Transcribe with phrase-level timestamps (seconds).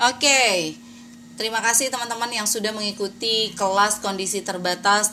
[0.00, 0.80] Oke,
[1.36, 5.12] terima kasih teman-teman yang sudah mengikuti kelas kondisi terbatas.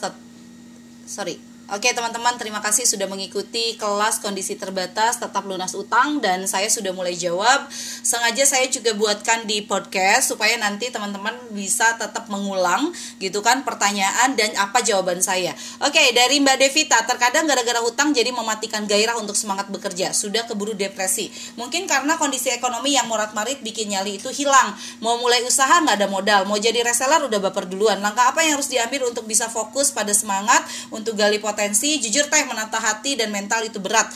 [1.04, 1.36] Sorry,
[1.68, 6.96] Oke teman-teman terima kasih sudah mengikuti kelas kondisi terbatas tetap lunas utang dan saya sudah
[6.96, 7.68] mulai jawab.
[8.00, 12.88] Sengaja saya juga buatkan di podcast supaya nanti teman-teman bisa tetap mengulang
[13.20, 15.52] gitu kan pertanyaan dan apa jawaban saya.
[15.84, 20.16] Oke dari Mbak Devita terkadang gara-gara hutang jadi mematikan gairah untuk semangat bekerja.
[20.16, 21.28] Sudah keburu depresi.
[21.60, 24.72] Mungkin karena kondisi ekonomi yang morat-marit bikin nyali itu hilang.
[25.04, 26.48] Mau mulai usaha nggak ada modal.
[26.48, 28.00] Mau jadi reseller udah baper duluan.
[28.00, 32.30] Langkah apa yang harus diambil untuk bisa fokus pada semangat untuk gali potensi potensi jujur
[32.30, 34.06] teh menata hati dan mental itu berat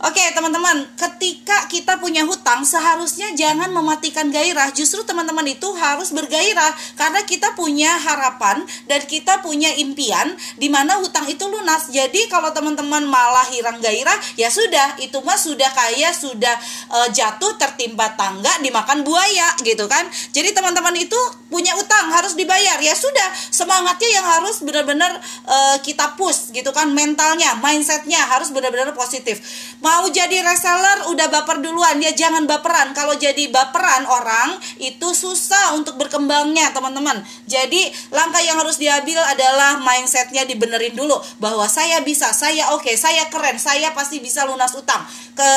[0.00, 4.72] Oke teman-teman, ketika kita punya hutang seharusnya jangan mematikan gairah.
[4.72, 10.96] Justru teman-teman itu harus bergairah karena kita punya harapan dan kita punya impian di mana
[11.04, 11.92] hutang itu lunas.
[11.92, 16.56] Jadi kalau teman-teman malah hilang gairah, ya sudah itu mah sudah kayak sudah
[16.88, 20.08] e, jatuh tertimpa tangga dimakan buaya gitu kan.
[20.32, 21.20] Jadi teman-teman itu
[21.52, 22.80] punya utang harus dibayar.
[22.80, 28.96] Ya sudah, semangatnya yang harus benar-benar e, kita push gitu kan mentalnya, mindsetnya harus benar-benar
[28.96, 29.44] positif
[29.90, 31.98] mau jadi reseller udah baper duluan.
[31.98, 32.94] Ya jangan baperan.
[32.94, 37.26] Kalau jadi baperan orang itu susah untuk berkembangnya teman-teman.
[37.50, 41.18] Jadi langkah yang harus diambil adalah mindsetnya dibenerin dulu.
[41.42, 45.02] Bahwa saya bisa saya oke okay, saya keren saya pasti bisa lunas utang.
[45.34, 45.50] Ke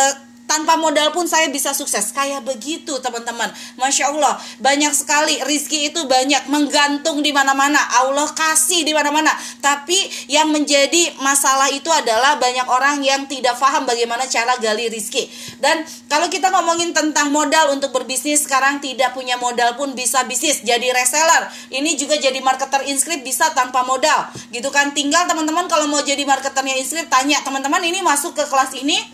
[0.45, 2.11] tanpa modal pun saya bisa sukses.
[2.11, 3.49] Kayak begitu teman-teman.
[3.80, 5.39] Masya Allah banyak sekali.
[5.45, 6.52] Rizki itu banyak.
[6.52, 7.80] Menggantung di mana-mana.
[8.03, 9.31] Allah kasih di mana-mana.
[9.63, 9.97] Tapi
[10.30, 15.27] yang menjadi masalah itu adalah banyak orang yang tidak paham bagaimana cara gali rizki.
[15.59, 20.61] Dan kalau kita ngomongin tentang modal untuk berbisnis sekarang tidak punya modal pun bisa bisnis.
[20.61, 21.50] Jadi reseller.
[21.72, 24.30] Ini juga jadi marketer inskrip bisa tanpa modal.
[24.52, 24.91] Gitu kan?
[24.91, 29.12] Tinggal teman-teman kalau mau jadi marketernya inskrip tanya teman-teman ini masuk ke kelas ini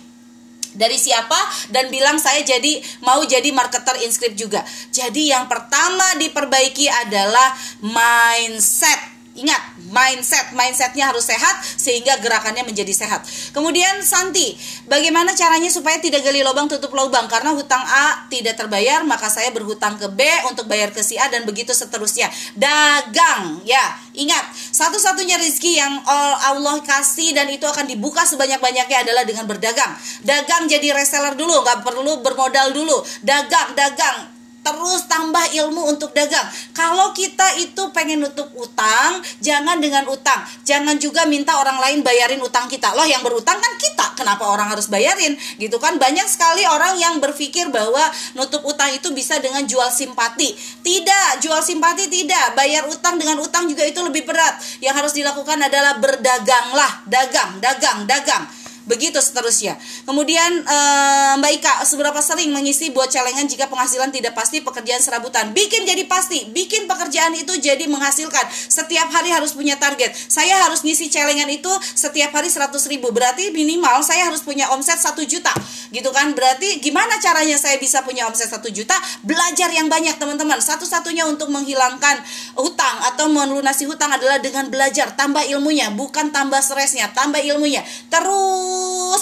[0.80, 1.36] dari siapa
[1.76, 4.64] dan bilang saya jadi mau jadi marketer inskrip juga.
[4.96, 7.52] Jadi yang pertama diperbaiki adalah
[7.84, 9.20] mindset.
[9.36, 13.26] Ingat, mindset mindsetnya harus sehat sehingga gerakannya menjadi sehat.
[13.52, 14.56] Kemudian Santi
[14.86, 17.28] bagaimana caranya supaya tidak gali lubang tutup lubang?
[17.28, 21.28] Karena hutang A tidak terbayar maka saya berhutang ke B untuk bayar ke si A
[21.28, 22.30] dan begitu seterusnya.
[22.56, 23.98] Dagang ya.
[24.16, 29.96] Ingat satu-satunya rezeki yang Allah kasih dan itu akan dibuka sebanyak-banyaknya adalah dengan berdagang.
[30.24, 33.00] Dagang jadi reseller dulu nggak perlu bermodal dulu.
[33.24, 36.46] Dagang dagang terus tambah ilmu untuk dagang.
[36.76, 40.44] Kalau kita itu pengen nutup utang, jangan dengan utang.
[40.68, 42.94] Jangan juga minta orang lain bayarin utang kita.
[42.94, 44.06] Loh yang berutang kan kita.
[44.20, 45.36] Kenapa orang harus bayarin?
[45.56, 48.04] Gitu kan banyak sekali orang yang berpikir bahwa
[48.36, 50.52] nutup utang itu bisa dengan jual simpati.
[50.84, 52.54] Tidak, jual simpati tidak.
[52.54, 54.60] Bayar utang dengan utang juga itu lebih berat.
[54.84, 58.59] Yang harus dilakukan adalah berdaganglah, dagang, dagang, dagang
[58.90, 59.78] begitu seterusnya.
[60.10, 65.54] Kemudian uh, Mbak Ika, seberapa sering mengisi buat celengan jika penghasilan tidak pasti pekerjaan serabutan?
[65.54, 68.50] Bikin jadi pasti, bikin pekerjaan itu jadi menghasilkan.
[68.50, 70.10] Setiap hari harus punya target.
[70.18, 73.14] Saya harus ngisi celengan itu setiap hari 100 ribu.
[73.14, 75.54] Berarti minimal saya harus punya omset 1 juta.
[75.94, 76.34] Gitu kan?
[76.34, 78.98] Berarti gimana caranya saya bisa punya omset 1 juta?
[79.22, 80.58] Belajar yang banyak teman-teman.
[80.58, 82.26] Satu-satunya untuk menghilangkan
[82.58, 85.14] hutang atau melunasi hutang adalah dengan belajar.
[85.14, 87.14] Tambah ilmunya, bukan tambah stresnya.
[87.14, 87.86] Tambah ilmunya.
[88.10, 88.79] Terus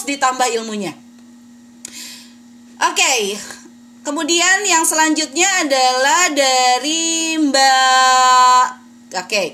[0.08, 0.96] ditambah ilmunya.
[2.78, 3.22] Oke, okay.
[4.08, 8.66] kemudian yang selanjutnya adalah dari Mbak.
[9.18, 9.28] Oke.
[9.28, 9.48] Okay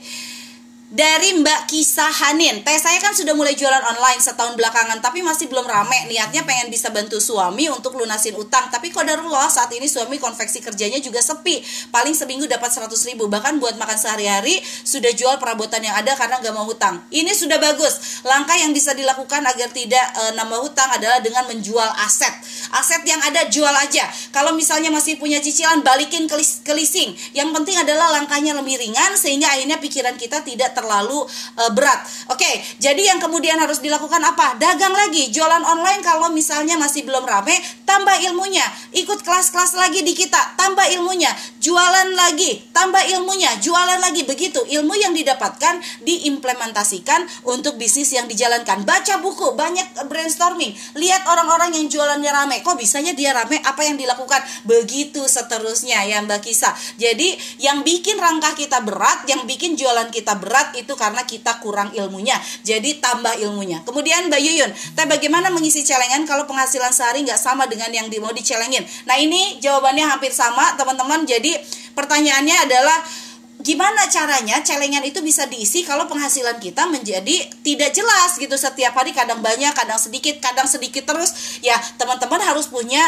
[0.94, 2.62] dari Mbak Kisah Hanin.
[2.62, 6.06] Teh saya kan sudah mulai jualan online setahun belakangan, tapi masih belum rame.
[6.06, 11.02] Niatnya pengen bisa bantu suami untuk lunasin utang, tapi kodarullah saat ini suami konveksi kerjanya
[11.02, 11.66] juga sepi.
[11.90, 16.38] Paling seminggu dapat 100 ribu, bahkan buat makan sehari-hari sudah jual perabotan yang ada karena
[16.38, 17.02] nggak mau hutang.
[17.10, 18.22] Ini sudah bagus.
[18.22, 22.38] Langkah yang bisa dilakukan agar tidak e, nambah hutang adalah dengan menjual aset.
[22.70, 24.06] Aset yang ada jual aja.
[24.30, 27.18] Kalau misalnya masih punya cicilan, balikin ke, ke leasing.
[27.34, 32.04] Yang penting adalah langkahnya lebih ringan sehingga akhirnya pikiran kita tidak ter terlalu uh, berat.
[32.28, 34.60] Oke, okay, jadi yang kemudian harus dilakukan apa?
[34.60, 37.56] Dagang lagi, jualan online kalau misalnya masih belum rame,
[37.94, 38.66] tambah ilmunya.
[38.98, 41.30] Ikut kelas-kelas lagi di kita, tambah ilmunya.
[41.62, 43.54] Jualan lagi, tambah ilmunya.
[43.62, 44.66] Jualan lagi begitu.
[44.66, 48.82] Ilmu yang didapatkan diimplementasikan untuk bisnis yang dijalankan.
[48.82, 50.74] Baca buku, banyak brainstorming.
[50.98, 52.58] Lihat orang-orang yang jualannya rame.
[52.66, 53.62] Kok bisanya dia rame?
[53.62, 54.42] Apa yang dilakukan?
[54.66, 56.74] Begitu seterusnya ya Mbak Kisa.
[56.98, 61.94] Jadi yang bikin rangka kita berat, yang bikin jualan kita berat itu karena kita kurang
[61.94, 62.36] ilmunya.
[62.66, 63.86] Jadi tambah ilmunya.
[63.86, 68.22] Kemudian Mbak Yuyun, tapi bagaimana mengisi celengan kalau penghasilan sehari nggak sama dengan yang di,
[68.22, 68.86] mau dicelengin?
[69.10, 71.26] Nah ini jawabannya hampir sama teman-teman.
[71.28, 71.58] Jadi
[71.98, 72.98] pertanyaannya adalah
[73.64, 79.16] gimana caranya celengan itu bisa diisi kalau penghasilan kita menjadi tidak jelas gitu setiap hari
[79.16, 83.00] kadang banyak kadang sedikit kadang sedikit terus ya teman-teman harus punya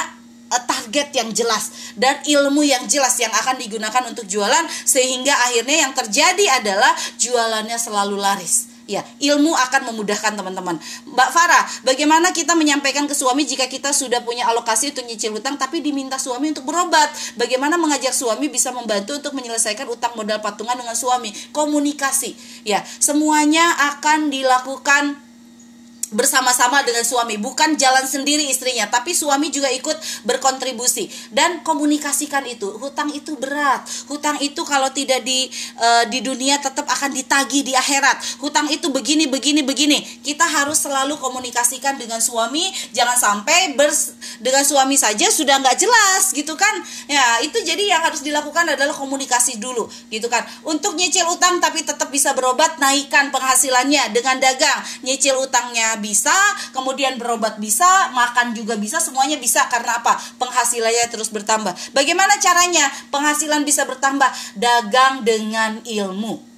[0.48, 5.89] uh, target yang jelas dan ilmu yang jelas yang akan digunakan untuk jualan sehingga akhirnya
[5.89, 8.75] yang terjadi adalah jualannya selalu laris.
[8.85, 10.77] Ya, ilmu akan memudahkan teman-teman.
[11.09, 15.57] Mbak Farah, bagaimana kita menyampaikan ke suami jika kita sudah punya alokasi untuk nyicil hutang
[15.57, 17.09] tapi diminta suami untuk berobat?
[17.33, 21.33] Bagaimana mengajak suami bisa membantu untuk menyelesaikan utang modal patungan dengan suami?
[21.49, 22.37] Komunikasi.
[22.61, 25.25] Ya, semuanya akan dilakukan
[26.15, 32.71] bersama-sama dengan suami, bukan jalan sendiri istrinya, tapi suami juga ikut berkontribusi dan komunikasikan itu.
[32.79, 33.83] Hutang itu berat.
[34.07, 38.39] Hutang itu kalau tidak di uh, di dunia tetap akan ditagi di akhirat.
[38.39, 40.00] Hutang itu begini begini begini.
[40.23, 46.31] Kita harus selalu komunikasikan dengan suami, jangan sampai bers dengan suami saja sudah nggak jelas
[46.31, 46.73] gitu kan.
[47.12, 50.47] Ya, itu jadi yang harus dilakukan adalah komunikasi dulu gitu kan.
[50.63, 54.79] Untuk nyicil utang tapi tetap bisa berobat, naikkan penghasilannya dengan dagang.
[55.03, 56.37] Nyicil utangnya bisa,
[56.69, 60.13] kemudian berobat bisa, makan juga bisa, semuanya bisa karena apa?
[60.37, 61.73] Penghasilannya terus bertambah.
[61.97, 64.29] Bagaimana caranya penghasilan bisa bertambah?
[64.53, 66.54] Dagang dengan ilmu.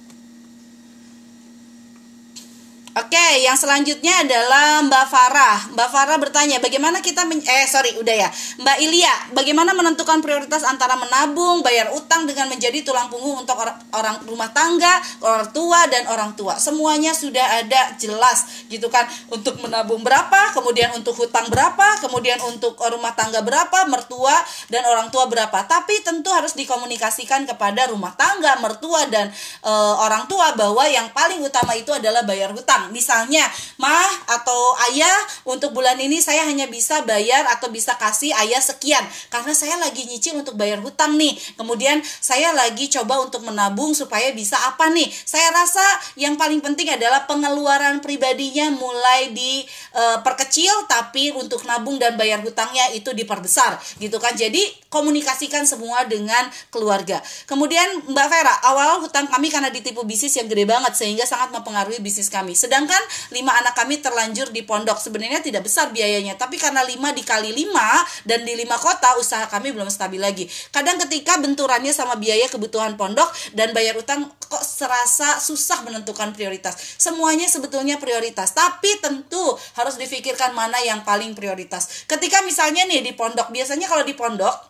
[2.98, 5.58] Oke, yang selanjutnya adalah Mbak Farah.
[5.70, 8.28] Mbak Farah bertanya, bagaimana kita men eh sorry, udah ya.
[8.58, 13.78] Mbak Ilya, bagaimana menentukan prioritas antara menabung, bayar utang dengan menjadi tulang punggung untuk orang,
[13.94, 16.58] orang rumah tangga, orang tua dan orang tua.
[16.58, 22.82] Semuanya sudah ada jelas gitu kan untuk menabung berapa, kemudian untuk hutang berapa, kemudian untuk
[22.82, 24.34] rumah tangga berapa, mertua
[24.74, 25.54] dan orang tua berapa.
[25.70, 29.30] Tapi tentu harus dikomunikasikan kepada rumah tangga, mertua dan
[29.62, 29.72] e,
[30.02, 33.44] orang tua bahwa yang paling utama itu adalah bayar hutang Misalnya,
[33.76, 39.04] mah atau ayah untuk bulan ini saya hanya bisa bayar atau bisa kasih ayah sekian
[39.28, 41.36] karena saya lagi nyicil untuk bayar hutang nih.
[41.56, 45.08] Kemudian saya lagi coba untuk menabung supaya bisa apa nih?
[45.08, 45.84] Saya rasa
[46.20, 52.90] yang paling penting adalah pengeluaran pribadinya mulai diperkecil e, tapi untuk nabung dan bayar hutangnya
[52.92, 54.34] itu diperbesar gitu kan.
[54.36, 57.20] Jadi komunikasikan semua dengan keluarga.
[57.44, 62.00] Kemudian Mbak Vera, awal hutang kami karena ditipu bisnis yang gede banget sehingga sangat mempengaruhi
[62.00, 62.56] bisnis kami.
[62.68, 65.02] Sedang Sedangkan lima anak kami terlanjur di pondok.
[65.02, 69.74] Sebenarnya tidak besar biayanya, tapi karena lima dikali lima dan di lima kota usaha kami
[69.74, 70.46] belum stabil lagi.
[70.70, 73.26] Kadang ketika benturannya sama biaya kebutuhan pondok
[73.58, 76.78] dan bayar utang kok serasa susah menentukan prioritas.
[77.02, 82.06] Semuanya sebetulnya prioritas, tapi tentu harus difikirkan mana yang paling prioritas.
[82.06, 84.67] Ketika misalnya nih di pondok, biasanya kalau di pondok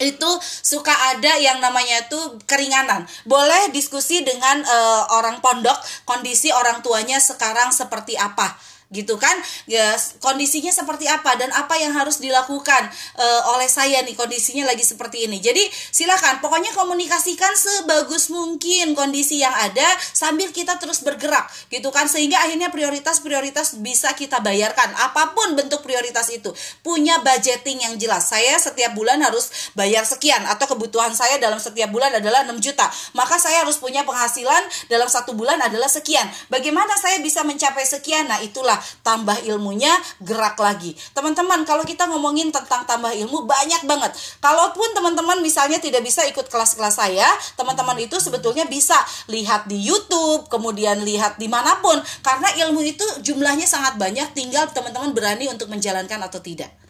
[0.00, 3.06] itu suka ada yang namanya tuh keringanan.
[3.26, 9.36] Boleh diskusi dengan uh, orang pondok kondisi orang tuanya sekarang seperti apa gitu kan?
[9.68, 12.88] Ya kondisinya seperti apa dan apa yang harus dilakukan
[13.20, 15.44] uh, oleh saya nih kondisinya lagi seperti ini.
[15.44, 15.60] Jadi
[15.92, 22.08] silakan pokoknya komunikasikan sebagus mungkin kondisi yang ada sambil kita terus bergerak gitu kan?
[22.08, 24.88] Sehingga akhirnya prioritas-prioritas bisa kita bayarkan.
[24.96, 26.48] Apa pun bentuk prioritas itu
[26.80, 28.32] punya budgeting yang jelas.
[28.32, 32.88] Saya setiap bulan harus bayar sekian atau kebutuhan saya dalam setiap bulan adalah 6 juta.
[33.12, 36.24] Maka saya harus punya penghasilan dalam satu bulan adalah sekian.
[36.48, 38.24] Bagaimana saya bisa mencapai sekian?
[38.24, 39.92] Nah itulah tambah ilmunya,
[40.24, 40.96] gerak lagi.
[41.12, 44.12] Teman-teman, kalau kita ngomongin tentang tambah ilmu banyak banget.
[44.40, 48.96] Kalaupun teman-teman misalnya tidak bisa ikut kelas-kelas saya, teman-teman itu sebetulnya bisa
[49.30, 52.00] lihat di YouTube, kemudian lihat di mana pun.
[52.24, 56.87] Karena ilmu itu jumlahnya sangat banyak, tinggal teman-teman berani untuk menjalankan atau tidak.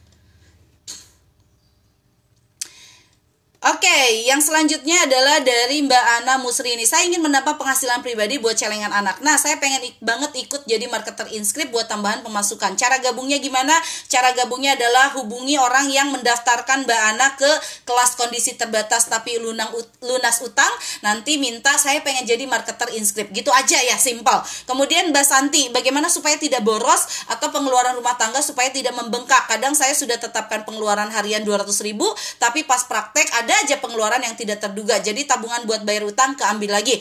[3.69, 6.89] Oke, okay, yang selanjutnya adalah dari Mbak Ana Musri ini.
[6.89, 9.21] Saya ingin mendapat penghasilan pribadi buat celengan anak.
[9.21, 12.81] Nah, saya pengen ik banget ikut jadi marketer inskrip buat tambahan pemasukan.
[12.81, 13.77] Cara gabungnya gimana?
[14.09, 17.51] Cara gabungnya adalah hubungi orang yang mendaftarkan Mbak Ana ke
[17.85, 19.69] kelas kondisi terbatas tapi lunang
[20.01, 20.73] lunas utang.
[21.05, 23.29] Nanti minta saya pengen jadi marketer inskrip.
[23.37, 24.41] Gitu aja ya, simpel.
[24.65, 29.45] Kemudian Mbak Santi, bagaimana supaya tidak boros atau pengeluaran rumah tangga supaya tidak membengkak?
[29.45, 32.09] Kadang saya sudah tetapkan pengeluaran harian 200 ribu,
[32.41, 34.99] tapi pas praktek ada aja pengeluaran yang tidak terduga.
[34.99, 36.99] Jadi tabungan buat bayar utang keambil lagi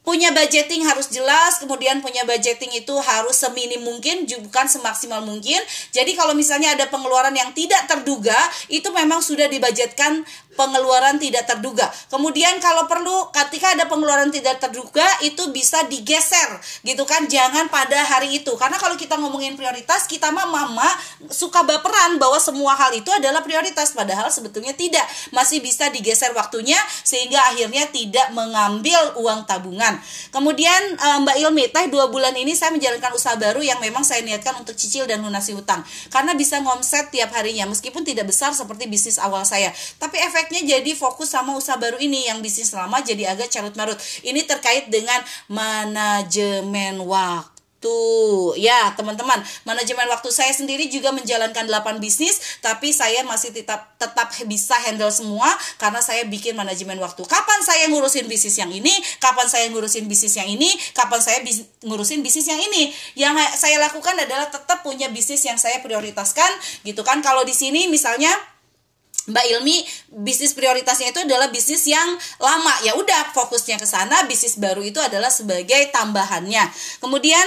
[0.00, 5.60] punya budgeting harus jelas, kemudian punya budgeting itu harus seminim mungkin, bukan semaksimal mungkin.
[5.92, 8.36] Jadi kalau misalnya ada pengeluaran yang tidak terduga,
[8.72, 10.24] itu memang sudah dibudgetkan
[10.60, 11.88] pengeluaran tidak terduga.
[12.12, 18.04] Kemudian kalau perlu ketika ada pengeluaran tidak terduga itu bisa digeser gitu kan jangan pada
[18.04, 18.52] hari itu.
[18.60, 20.84] Karena kalau kita ngomongin prioritas kita mah mama
[21.32, 25.02] suka baperan bahwa semua hal itu adalah prioritas padahal sebetulnya tidak.
[25.32, 26.76] Masih bisa digeser waktunya
[27.06, 29.89] sehingga akhirnya tidak mengambil uang tabungan.
[30.34, 34.20] Kemudian eh, Mbak Ilmi, teh dua bulan ini saya menjalankan usaha baru yang memang saya
[34.26, 35.80] niatkan untuk cicil dan lunasi hutang.
[36.10, 39.70] Karena bisa ngomset tiap harinya meskipun tidak besar seperti bisnis awal saya.
[39.96, 43.76] Tapi efek efeknya jadi fokus sama usaha baru ini yang bisnis lama jadi agak carut
[43.76, 44.00] marut.
[44.24, 51.96] Ini terkait dengan manajemen waktu Tuh, ya teman-teman, manajemen waktu saya sendiri juga menjalankan 8
[51.96, 55.48] bisnis, tapi saya masih tetap tetap bisa handle semua
[55.80, 57.24] karena saya bikin manajemen waktu.
[57.24, 61.64] Kapan saya ngurusin bisnis yang ini, kapan saya ngurusin bisnis yang ini, kapan saya bis,
[61.80, 62.92] ngurusin bisnis yang ini.
[63.16, 67.24] Yang saya lakukan adalah tetap punya bisnis yang saya prioritaskan, gitu kan.
[67.24, 68.28] Kalau di sini misalnya
[69.30, 69.86] Mbak Ilmi
[70.26, 72.74] bisnis prioritasnya itu adalah bisnis yang lama.
[72.82, 76.66] Ya udah fokusnya ke sana bisnis baru itu adalah sebagai tambahannya.
[76.98, 77.46] Kemudian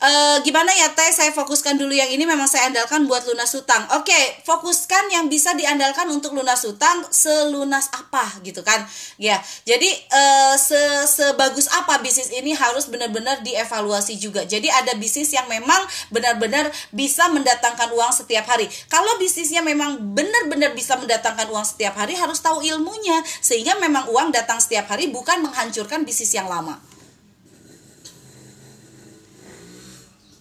[0.00, 1.12] Uh, gimana ya teh?
[1.12, 3.84] Saya fokuskan dulu yang ini memang saya andalkan buat lunas hutang.
[4.00, 8.80] Oke okay, fokuskan yang bisa diandalkan untuk lunas hutang selunas apa gitu kan?
[9.20, 9.36] Ya
[9.68, 14.48] jadi uh, se sebagus apa bisnis ini harus benar-benar dievaluasi juga.
[14.48, 18.72] Jadi ada bisnis yang memang benar-benar bisa mendatangkan uang setiap hari.
[18.88, 23.20] Kalau bisnisnya memang benar-benar bisa mendatangkan uang setiap hari harus tahu ilmunya.
[23.44, 26.89] Sehingga memang uang datang setiap hari bukan menghancurkan bisnis yang lama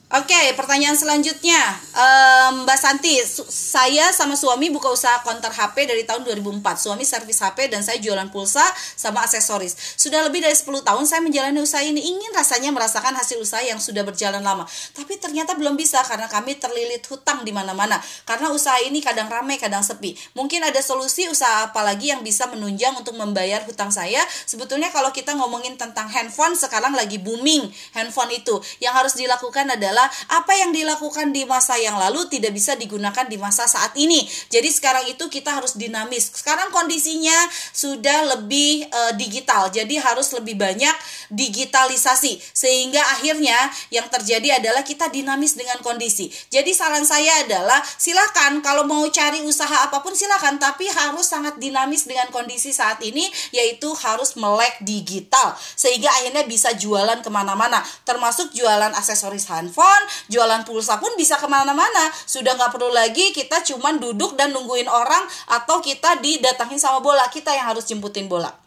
[0.09, 1.61] Oke, okay, pertanyaan selanjutnya,
[1.93, 6.65] um, Mbak Santi, saya sama suami buka usaha konter HP dari tahun 2004.
[6.81, 8.65] Suami servis HP dan saya jualan pulsa
[8.97, 9.77] sama aksesoris.
[10.01, 12.01] Sudah lebih dari 10 tahun saya menjalani usaha ini.
[12.01, 14.65] Ingin rasanya merasakan hasil usaha yang sudah berjalan lama,
[14.97, 18.01] tapi ternyata belum bisa karena kami terlilit hutang di mana-mana.
[18.25, 20.17] Karena usaha ini kadang ramai, kadang sepi.
[20.33, 24.25] Mungkin ada solusi usaha apa lagi yang bisa menunjang untuk membayar hutang saya?
[24.49, 28.57] Sebetulnya kalau kita ngomongin tentang handphone sekarang lagi booming handphone itu.
[28.81, 33.27] Yang harus dilakukan adalah adalah apa yang dilakukan di masa yang lalu tidak bisa digunakan
[33.27, 34.23] di masa saat ini.
[34.47, 36.31] Jadi sekarang itu kita harus dinamis.
[36.31, 37.35] Sekarang kondisinya
[37.75, 39.67] sudah lebih uh, digital.
[39.67, 40.95] Jadi harus lebih banyak
[41.35, 43.57] digitalisasi sehingga akhirnya
[43.91, 46.31] yang terjadi adalah kita dinamis dengan kondisi.
[46.47, 51.59] Jadi saran saya adalah silakan kalau mau cari usaha apa pun silakan tapi harus sangat
[51.59, 57.83] dinamis dengan kondisi saat ini yaitu harus melek digital sehingga akhirnya bisa jualan ke mana-mana
[58.07, 62.13] termasuk jualan aksesoris handphone telepon, jualan pulsa pun bisa ke mana-mana.
[62.29, 67.25] Sudah nggak perlu lagi kita cuman duduk dan nungguin orang atau kita didatangin sama bola.
[67.33, 68.58] Kita yang harus jemputin bola.